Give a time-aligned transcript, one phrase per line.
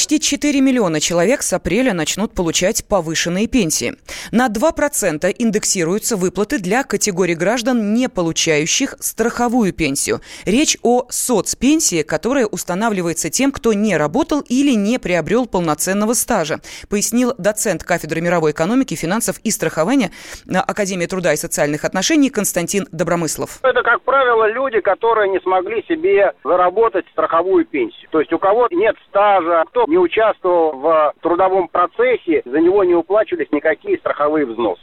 [0.00, 3.96] Почти 4 миллиона человек с апреля начнут получать повышенные пенсии.
[4.32, 10.20] На 2% индексируются выплаты для категории граждан, не получающих страховую пенсию.
[10.46, 17.34] Речь о соцпенсии, которая устанавливается тем, кто не работал или не приобрел полноценного стажа, пояснил
[17.36, 20.12] доцент кафедры мировой экономики, финансов и страхования
[20.50, 23.58] Академии труда и социальных отношений Константин Добромыслов.
[23.62, 28.08] Это, как правило, люди, которые не смогли себе заработать страховую пенсию.
[28.10, 32.84] То есть у кого нет стажа, кто кто не участвовал в трудовом процессе, за него
[32.84, 34.82] не уплачивались никакие страховые взносы.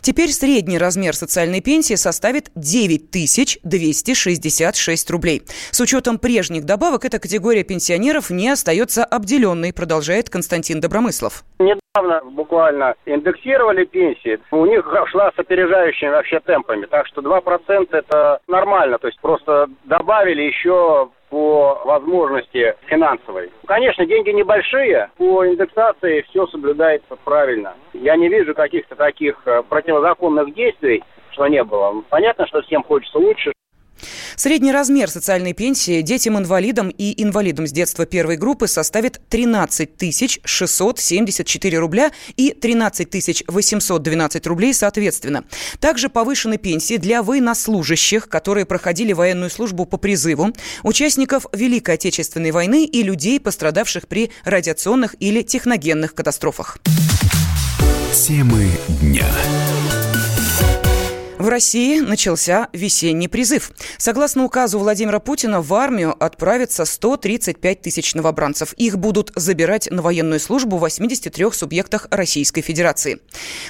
[0.00, 5.42] Теперь средний размер социальной пенсии составит 9266 рублей.
[5.70, 11.44] С учетом прежних добавок эта категория пенсионеров не остается обделенной, продолжает Константин Добромыслов.
[11.60, 14.40] Недавно буквально индексировали пенсии.
[14.50, 16.86] У них шла с опережающими вообще темпами.
[16.86, 18.98] Так что 2% это нормально.
[18.98, 23.50] То есть просто добавили еще по возможности финансовой.
[23.66, 27.74] Конечно, деньги небольшие, по индексации все соблюдается правильно.
[27.94, 32.02] Я не вижу каких-то таких э, противозаконных действий, что не было.
[32.10, 33.52] Понятно, что всем хочется лучше,
[34.36, 42.10] Средний размер социальной пенсии детям-инвалидам и инвалидам с детства первой группы составит 13 674 рубля
[42.36, 45.44] и 13 812 рублей соответственно.
[45.80, 52.84] Также повышены пенсии для военнослужащих, которые проходили военную службу по призыву, участников Великой Отечественной войны
[52.84, 56.78] и людей, пострадавших при радиационных или техногенных катастрофах.
[58.12, 58.68] Темы
[59.00, 59.26] дня.
[61.50, 63.72] России начался весенний призыв.
[63.98, 68.72] Согласно указу Владимира Путина, в армию отправятся 135 тысяч новобранцев.
[68.74, 73.20] Их будут забирать на военную службу в 83 субъектах Российской Федерации.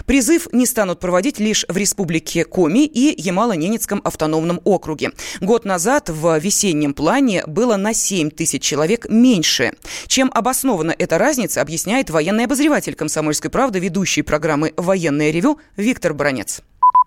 [0.07, 5.13] Призыв не станут проводить лишь в республике Коми и Ямало-Ненецком автономном округе.
[5.41, 9.73] Год назад в весеннем плане было на 7 тысяч человек меньше.
[10.07, 16.61] Чем обоснована эта разница, объясняет военный обозреватель «Комсомольской правды», ведущий программы «Военное ревю» Виктор Бронец.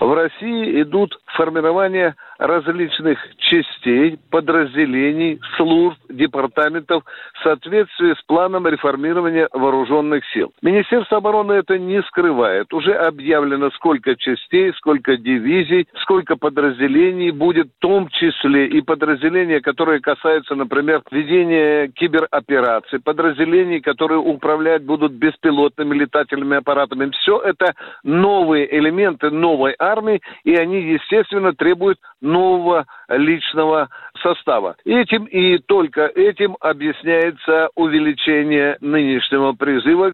[0.03, 10.23] В России идут формирование различных частей, подразделений, служб, департаментов в соответствии с планом реформирования вооруженных
[10.33, 10.51] сил.
[10.61, 12.73] Министерство обороны это не скрывает.
[12.73, 20.01] Уже объявлено, сколько частей, сколько дивизий, сколько подразделений будет, в том числе и подразделения, которые
[20.01, 27.09] касаются, например, ведения киберопераций, подразделений, которые управлять будут беспилотными летательными аппаратами.
[27.21, 27.73] Все это
[28.03, 31.99] новые элементы новой армии, и они, естественно, требуют
[32.33, 33.89] нового личного
[34.21, 34.75] состава.
[34.85, 40.11] Этим и только этим объясняется увеличение нынешнего призыва.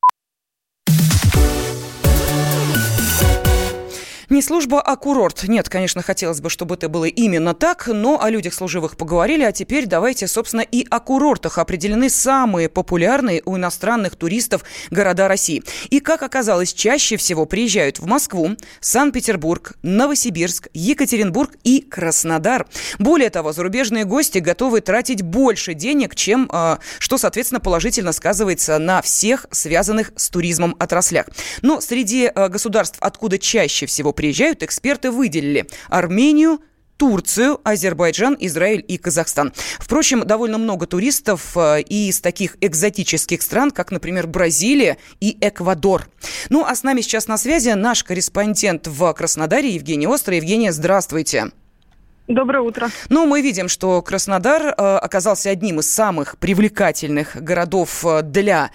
[4.29, 5.45] Не служба, а курорт.
[5.47, 9.51] Нет, конечно, хотелось бы, чтобы это было именно так, но о людях служивых поговорили, а
[9.51, 11.57] теперь давайте, собственно, и о курортах.
[11.57, 15.63] Определены самые популярные у иностранных туристов города России.
[15.89, 18.51] И, как оказалось, чаще всего приезжают в Москву,
[18.81, 22.67] Санкт-Петербург, Новосибирск, Екатеринбург и Краснодар.
[22.99, 29.01] Более того, зарубежные гости готовы тратить больше денег, чем, а, что, соответственно, положительно сказывается на
[29.01, 31.25] всех связанных с туризмом отраслях.
[31.63, 36.59] Но среди а, государств, откуда чаще всего приезжают, эксперты выделили Армению,
[36.97, 39.53] Турцию, Азербайджан, Израиль и Казахстан.
[39.77, 46.09] Впрочем, довольно много туристов э, и из таких экзотических стран, как, например, Бразилия и Эквадор.
[46.49, 50.35] Ну, а с нами сейчас на связи наш корреспондент в Краснодаре Евгений Остро.
[50.35, 51.51] Евгения, здравствуйте.
[52.27, 52.89] Доброе утро.
[53.07, 58.71] Ну, мы видим, что Краснодар э, оказался одним из самых привлекательных городов э, для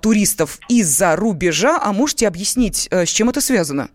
[0.00, 1.80] туристов из-за рубежа.
[1.82, 3.88] А можете объяснить, с чем это связано?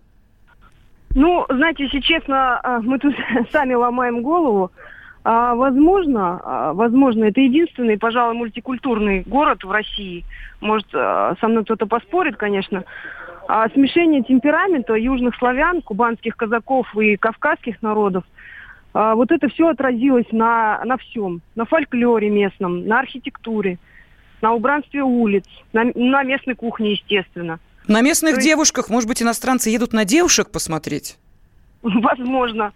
[1.15, 3.15] Ну, знаете, если честно, а, мы тут
[3.51, 4.71] сами ломаем голову.
[5.23, 10.23] А, возможно, а, возможно, это единственный, пожалуй, мультикультурный город в России.
[10.61, 12.83] Может, со мной кто-то поспорит, конечно.
[13.47, 18.23] А смешение темперамента южных славян, кубанских казаков и кавказских народов,
[18.93, 21.41] вот это все отразилось на, на всем.
[21.55, 23.79] На фольклоре местном, на архитектуре,
[24.41, 27.59] на убранстве улиц, на, на местной кухне, естественно–
[27.89, 28.47] на местных есть...
[28.47, 31.17] девушках, может быть, иностранцы едут на девушек посмотреть?
[31.81, 32.71] Возможно.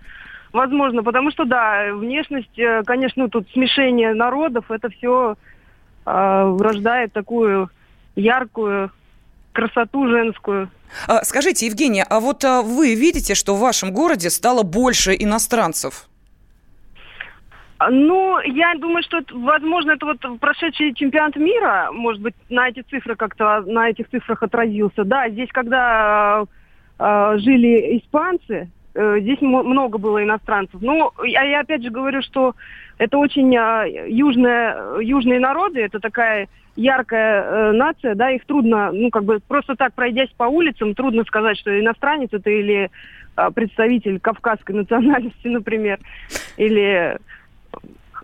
[0.51, 5.35] Возможно, потому что, да, внешность, э, конечно, тут смешение народов, это все
[6.05, 7.69] э, рождает такую
[8.15, 8.91] яркую
[9.51, 10.69] красоту женскую.
[11.07, 16.07] А, скажите, Евгения, а вот а, вы видите, что в вашем городе стало больше иностранцев?
[17.83, 22.69] А, ну, я думаю, что, это, возможно, это вот прошедший чемпионат мира, может быть, на
[22.69, 25.03] эти цифры как-то, на этих цифрах отразился.
[25.03, 26.43] Да, здесь, когда
[26.99, 30.81] э, жили испанцы, э, здесь много было иностранцев.
[30.81, 32.55] Ну, я, я опять же говорю, что
[32.99, 39.09] это очень а, южная, южные народы, это такая яркая э, нация, да, их трудно, ну,
[39.09, 42.89] как бы просто так пройдясь по улицам, трудно сказать, что иностранец это или
[43.35, 45.99] а, представитель кавказской национальности, например,
[46.57, 47.17] или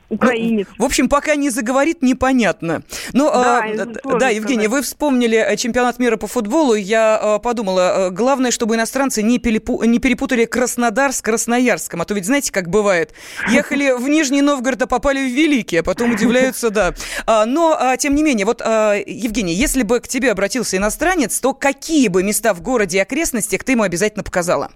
[0.09, 0.67] украинец.
[0.77, 2.83] Ну, в общем, пока не заговорит, непонятно.
[3.13, 3.85] Ну, да, э,
[4.19, 6.73] да Евгений, вы вспомнили э, чемпионат мира по футболу.
[6.73, 12.01] Я э, подумала, э, главное, чтобы иностранцы не, перепу- не перепутали Краснодар с Красноярском.
[12.01, 13.13] А то ведь знаете, как бывает.
[13.49, 16.93] Ехали в Нижний Новгород, а попали в Великий, а потом удивляются, да.
[17.25, 21.39] А, но, а, тем не менее, вот, а, Евгений, если бы к тебе обратился иностранец,
[21.39, 24.71] то какие бы места в городе и окрестностях ты ему обязательно показала?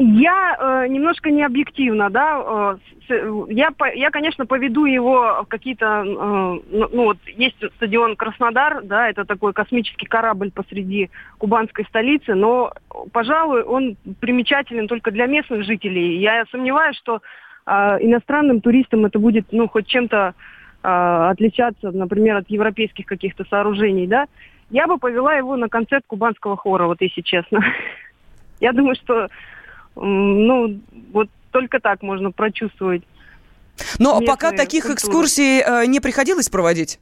[0.00, 2.78] Я э, немножко не объективна, да.
[3.08, 8.84] Э, я, я, конечно, поведу его в какие-то, э, ну, ну вот есть стадион Краснодар,
[8.84, 12.72] да, это такой космический корабль посреди кубанской столицы, но,
[13.10, 16.20] пожалуй, он примечателен только для местных жителей.
[16.20, 17.20] Я сомневаюсь, что
[17.66, 17.70] э,
[18.00, 20.34] иностранным туристам это будет, ну, хоть чем-то
[20.84, 24.26] э, отличаться, например, от европейских каких-то сооружений, да.
[24.70, 27.64] Я бы повела его на концерт кубанского хора, вот если честно.
[28.60, 29.28] Я думаю, что
[30.00, 30.80] ну,
[31.12, 33.02] вот только так можно прочувствовать.
[33.98, 34.94] Но пока таких культуры.
[34.94, 36.98] экскурсий э, не приходилось проводить?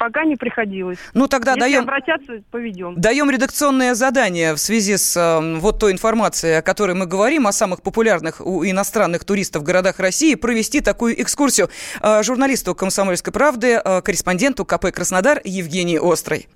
[0.00, 0.96] Пока не приходилось.
[1.12, 1.82] Ну тогда Если даем...
[1.82, 2.98] обратятся, поведем.
[2.98, 7.52] Даем редакционное задание в связи с э, вот той информацией, о которой мы говорим, о
[7.52, 11.68] самых популярных у иностранных туристов в городах России, провести такую экскурсию
[12.00, 16.48] э, журналисту «Комсомольской правды», э, корреспонденту КП «Краснодар» Евгении Острой.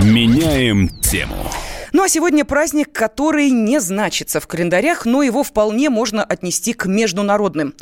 [0.00, 1.50] Меняем тему.
[1.92, 6.86] Ну а сегодня праздник, который не значится в календарях, но его вполне можно отнести к
[6.86, 7.74] международным.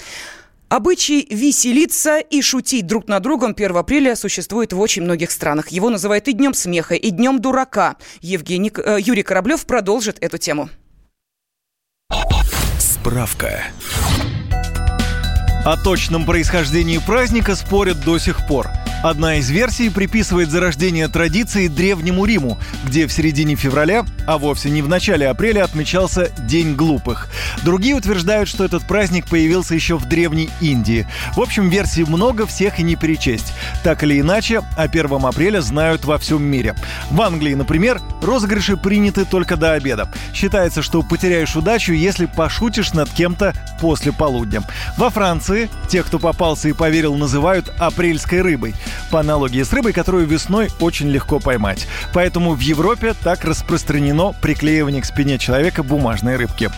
[0.68, 5.68] Обычай веселиться и шутить друг над другом 1 апреля существует в очень многих странах.
[5.68, 7.96] Его называют и Днем смеха, и Днем дурака.
[8.20, 10.68] Евгений, э, Юрий Кораблев продолжит эту тему.
[12.78, 13.62] Справка.
[15.64, 18.68] О точном происхождении праздника спорят до сих пор–
[19.04, 24.80] Одна из версий приписывает зарождение традиции Древнему Риму, где в середине февраля, а вовсе не
[24.80, 27.28] в начале апреля, отмечался День глупых.
[27.64, 31.06] Другие утверждают, что этот праздник появился еще в Древней Индии.
[31.36, 33.52] В общем, версий много, всех и не перечесть.
[33.82, 36.74] Так или иначе, о 1 апреля знают во всем мире.
[37.10, 40.08] В Англии, например, розыгрыши приняты только до обеда.
[40.32, 43.52] Считается, что потеряешь удачу, если пошутишь над кем-то
[43.82, 44.62] после полудня.
[44.96, 48.74] Во Франции те, кто попался и поверил, называют апрельской рыбой
[49.10, 51.86] по аналогии с рыбой, которую весной очень легко поймать.
[52.12, 56.70] Поэтому в Европе так распространено приклеивание к спине человека бумажной рыбки.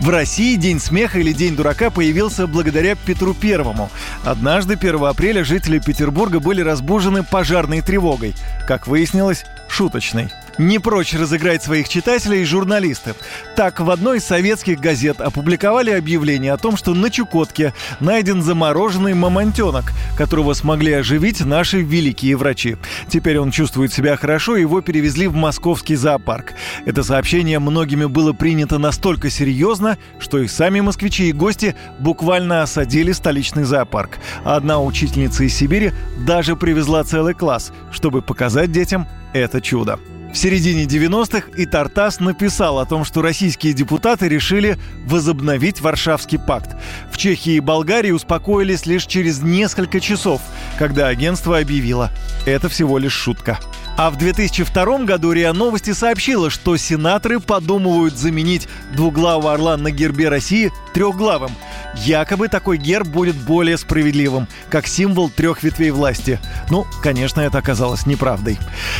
[0.00, 3.90] В России День смеха или День дурака появился благодаря Петру Первому.
[4.24, 8.34] Однажды, 1 апреля, жители Петербурга были разбужены пожарной тревогой.
[8.66, 10.30] Как выяснилось, шуточной.
[10.58, 13.14] Не прочь разыграть своих читателей журналисты.
[13.56, 19.14] Так, в одной из советских газет опубликовали объявление о том, что на Чукотке найден замороженный
[19.14, 22.76] мамонтенок, которого смогли оживить наши великие врачи.
[23.08, 26.52] Теперь он чувствует себя хорошо, его перевезли в московский зоопарк.
[26.86, 33.10] Это сообщение многими было принято настолько серьезно, что и сами москвичи и гости буквально осадили
[33.10, 34.18] столичный зоопарк.
[34.44, 35.92] одна учительница из Сибири
[36.26, 39.98] даже привезла целый класс, чтобы показать детям это чудо.
[40.34, 46.74] В середине 90-х и Тартас написал о том, что российские депутаты решили возобновить Варшавский пакт.
[47.12, 50.42] В Чехии и Болгарии успокоились лишь через несколько часов,
[50.76, 52.10] когда агентство объявило–
[52.46, 53.60] это всего лишь шутка.
[53.96, 60.28] А в 2002 году РИА Новости сообщила, что сенаторы подумывают заменить двуглавого орла на гербе
[60.28, 61.52] России трехглавым.
[61.96, 66.40] Якобы такой герб будет более справедливым, как символ трех ветвей власти.
[66.70, 68.58] Ну, конечно, это оказалось неправдой.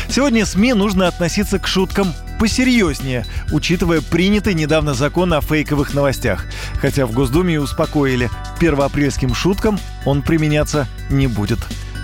[0.09, 6.47] Сегодня СМИ нужно относиться к шуткам посерьезнее, учитывая принятый недавно закон о фейковых новостях.
[6.81, 11.59] Хотя в Госдуме успокоили, первоапрельским шуткам он применяться не будет.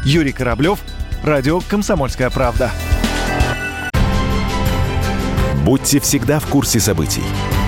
[0.05, 0.81] Юрий Кораблев,
[1.23, 2.71] Радио «Комсомольская правда».
[5.65, 7.23] Будьте всегда в курсе событий.